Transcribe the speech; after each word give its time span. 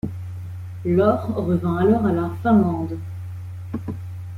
L'or 0.83 1.27
revint 1.35 1.77
alors 1.77 2.03
à 2.07 2.11
la 2.11 2.31
Finlande. 2.41 2.97